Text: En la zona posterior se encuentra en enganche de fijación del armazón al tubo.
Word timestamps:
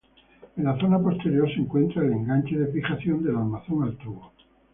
En 0.57 0.63
la 0.63 0.75
zona 0.79 0.97
posterior 0.97 1.47
se 1.47 1.57
encuentra 1.59 2.01
en 2.01 2.11
enganche 2.13 2.57
de 2.57 2.71
fijación 2.73 3.23
del 3.23 3.35
armazón 3.35 3.83
al 3.83 3.95
tubo. 3.97 4.31